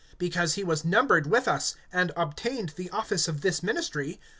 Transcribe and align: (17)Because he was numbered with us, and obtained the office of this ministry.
(17)Because 0.19 0.55
he 0.55 0.63
was 0.63 0.83
numbered 0.83 1.27
with 1.27 1.47
us, 1.47 1.75
and 1.93 2.11
obtained 2.17 2.69
the 2.69 2.89
office 2.89 3.27
of 3.27 3.41
this 3.41 3.61
ministry. 3.61 4.19